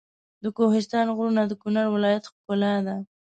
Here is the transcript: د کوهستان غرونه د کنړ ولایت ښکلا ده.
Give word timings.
د 0.43 0.45
کوهستان 0.57 1.05
غرونه 1.15 1.41
د 1.47 1.53
کنړ 1.61 1.85
ولایت 1.95 2.23
ښکلا 2.31 2.73
ده. 2.87 2.95